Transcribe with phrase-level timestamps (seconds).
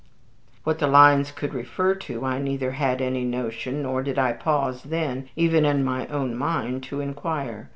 [0.63, 4.81] What the lines could refer to I neither had any notion nor did I pause
[4.81, 7.69] then even in my own mind to inquire.